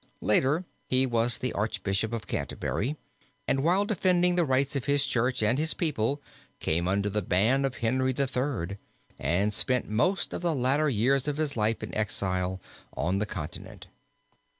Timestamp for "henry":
7.85-8.11